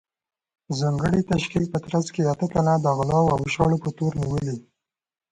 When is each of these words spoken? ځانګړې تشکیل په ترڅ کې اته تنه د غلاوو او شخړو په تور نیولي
ځانګړې 0.79 1.21
تشکیل 1.31 1.65
په 1.73 1.77
ترڅ 1.85 2.05
کې 2.15 2.21
اته 2.33 2.45
تنه 2.53 2.73
د 2.79 2.85
غلاوو 2.97 3.33
او 3.35 3.39
شخړو 3.53 3.77
په 3.83 3.89
تور 3.97 4.11
نیولي 4.21 4.55